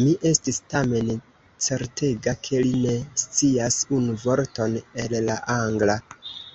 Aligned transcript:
Mi 0.00 0.10
estis 0.30 0.60
tamen 0.72 1.08
certega, 1.68 2.36
ke 2.50 2.62
li 2.68 2.84
ne 2.86 3.00
scias 3.26 3.82
unu 4.02 4.22
vorton 4.30 4.80
el 5.06 5.22
la 5.32 5.44
Angla. 5.62 6.02